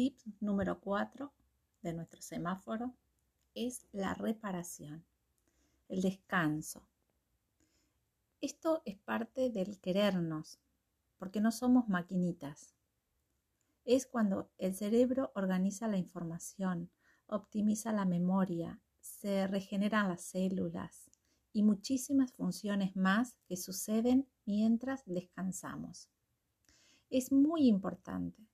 tip 0.00 0.18
número 0.40 0.80
4 0.80 1.30
de 1.82 1.92
nuestro 1.92 2.22
semáforo 2.22 2.94
es 3.54 3.86
la 3.92 4.14
reparación, 4.14 5.04
el 5.90 6.00
descanso. 6.00 6.88
Esto 8.40 8.80
es 8.86 8.96
parte 8.96 9.50
del 9.50 9.78
querernos, 9.78 10.58
porque 11.18 11.42
no 11.42 11.52
somos 11.52 11.86
maquinitas. 11.90 12.74
Es 13.84 14.06
cuando 14.06 14.50
el 14.56 14.74
cerebro 14.74 15.32
organiza 15.34 15.86
la 15.86 15.98
información, 15.98 16.90
optimiza 17.26 17.92
la 17.92 18.06
memoria, 18.06 18.80
se 19.00 19.46
regeneran 19.48 20.08
las 20.08 20.22
células 20.22 21.10
y 21.52 21.62
muchísimas 21.62 22.32
funciones 22.32 22.96
más 22.96 23.36
que 23.46 23.58
suceden 23.58 24.26
mientras 24.46 25.02
descansamos. 25.04 26.08
Es 27.10 27.32
muy 27.32 27.66
importante. 27.68 28.50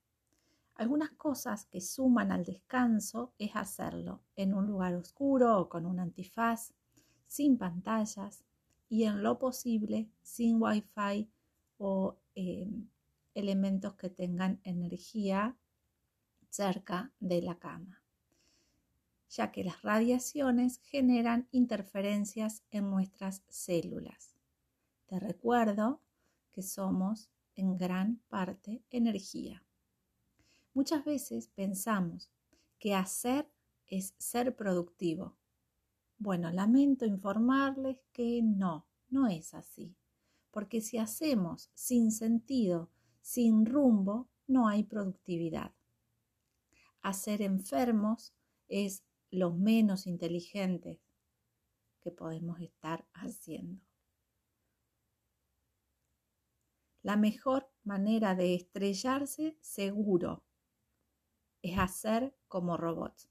Algunas 0.77 1.09
cosas 1.13 1.65
que 1.65 1.81
suman 1.81 2.31
al 2.31 2.45
descanso 2.45 3.33
es 3.39 3.55
hacerlo 3.55 4.21
en 4.35 4.53
un 4.53 4.67
lugar 4.67 4.93
oscuro 4.93 5.59
o 5.59 5.69
con 5.69 5.87
un 5.87 5.99
antifaz, 5.99 6.71
sin 7.25 7.57
pantallas 7.57 8.43
y 8.87 9.05
en 9.05 9.23
lo 9.23 9.39
posible 9.39 10.07
sin 10.21 10.61
wifi 10.61 11.31
o 11.79 12.19
em, 12.35 12.87
elementos 13.33 13.95
que 13.95 14.11
tengan 14.11 14.61
energía 14.63 15.57
cerca 16.51 17.11
de 17.19 17.41
la 17.41 17.57
cama, 17.57 18.03
ya 19.29 19.51
que 19.51 19.63
las 19.63 19.81
radiaciones 19.81 20.79
generan 20.83 21.47
interferencias 21.49 22.63
en 22.69 22.91
nuestras 22.91 23.43
células. 23.49 24.35
Te 25.07 25.19
recuerdo 25.19 26.01
que 26.51 26.61
somos 26.61 27.31
en 27.55 27.77
gran 27.77 28.21
parte 28.29 28.83
energía. 28.91 29.63
Muchas 30.77 31.03
veces 31.05 31.47
pensamos 31.55 32.29
que 32.77 32.93
hacer 32.93 33.49
es 33.87 34.13
ser 34.19 34.55
productivo. 34.55 35.35
Bueno, 36.19 36.51
lamento 36.51 37.03
informarles 37.03 37.97
que 38.13 38.43
no, 38.43 38.85
no 39.09 39.25
es 39.25 39.55
así, 39.55 39.95
porque 40.51 40.81
si 40.81 40.99
hacemos 40.99 41.71
sin 41.73 42.11
sentido, 42.11 42.91
sin 43.21 43.65
rumbo, 43.65 44.29
no 44.45 44.67
hay 44.67 44.83
productividad. 44.83 45.73
Hacer 47.01 47.41
enfermos 47.41 48.35
es 48.67 49.03
lo 49.31 49.51
menos 49.55 50.05
inteligente 50.05 51.01
que 52.01 52.11
podemos 52.11 52.61
estar 52.61 53.07
haciendo. 53.13 53.81
La 57.01 57.17
mejor 57.17 57.67
manera 57.83 58.35
de 58.35 58.53
estrellarse 58.53 59.57
seguro 59.59 60.43
es 61.71 61.79
hacer 61.79 62.35
como 62.47 62.77
robots. 62.77 63.29